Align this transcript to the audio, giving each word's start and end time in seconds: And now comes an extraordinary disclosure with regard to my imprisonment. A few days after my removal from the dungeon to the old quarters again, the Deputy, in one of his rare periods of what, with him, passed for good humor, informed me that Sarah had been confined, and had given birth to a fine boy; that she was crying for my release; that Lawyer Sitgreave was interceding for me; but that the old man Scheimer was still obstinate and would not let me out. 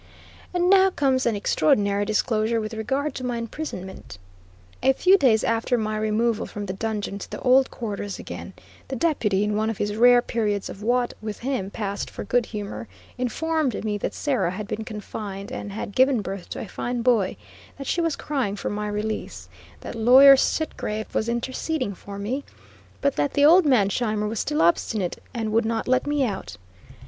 And 0.51 0.67
now 0.67 0.89
comes 0.89 1.27
an 1.27 1.35
extraordinary 1.35 2.05
disclosure 2.05 2.59
with 2.59 2.73
regard 2.73 3.13
to 3.13 3.23
my 3.23 3.37
imprisonment. 3.37 4.17
A 4.81 4.93
few 4.93 5.15
days 5.15 5.43
after 5.43 5.77
my 5.77 5.95
removal 5.95 6.47
from 6.47 6.65
the 6.65 6.73
dungeon 6.73 7.19
to 7.19 7.29
the 7.29 7.39
old 7.41 7.69
quarters 7.69 8.17
again, 8.17 8.53
the 8.87 8.95
Deputy, 8.95 9.43
in 9.43 9.55
one 9.55 9.69
of 9.69 9.77
his 9.77 9.95
rare 9.95 10.23
periods 10.23 10.69
of 10.69 10.81
what, 10.81 11.13
with 11.21 11.41
him, 11.41 11.69
passed 11.69 12.09
for 12.09 12.23
good 12.23 12.47
humor, 12.47 12.87
informed 13.19 13.83
me 13.85 13.95
that 13.99 14.15
Sarah 14.15 14.49
had 14.49 14.67
been 14.67 14.83
confined, 14.83 15.51
and 15.51 15.71
had 15.71 15.93
given 15.95 16.23
birth 16.23 16.49
to 16.49 16.61
a 16.61 16.67
fine 16.67 17.03
boy; 17.03 17.37
that 17.77 17.85
she 17.85 18.01
was 18.01 18.15
crying 18.15 18.55
for 18.55 18.71
my 18.71 18.87
release; 18.87 19.49
that 19.81 19.93
Lawyer 19.93 20.35
Sitgreave 20.35 21.13
was 21.13 21.29
interceding 21.29 21.93
for 21.93 22.17
me; 22.17 22.43
but 23.01 23.17
that 23.17 23.35
the 23.35 23.45
old 23.45 23.67
man 23.67 23.89
Scheimer 23.91 24.27
was 24.27 24.39
still 24.39 24.63
obstinate 24.63 25.21
and 25.31 25.51
would 25.51 25.63
not 25.63 25.87
let 25.87 26.07
me 26.07 26.23
out. 26.23 26.57